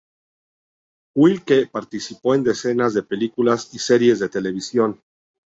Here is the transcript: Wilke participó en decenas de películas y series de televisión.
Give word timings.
Wilke 1.15 1.67
participó 1.67 2.33
en 2.33 2.41
decenas 2.43 2.95
de 2.95 3.03
películas 3.03 3.69
y 3.71 3.77
series 3.77 4.17
de 4.17 4.29
televisión. 4.29 4.99